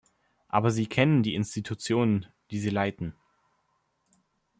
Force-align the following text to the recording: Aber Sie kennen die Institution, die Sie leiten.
Aber 0.47 0.71
Sie 0.71 0.87
kennen 0.87 1.21
die 1.21 1.35
Institution, 1.35 2.25
die 2.49 2.57
Sie 2.59 2.71
leiten. 2.71 3.13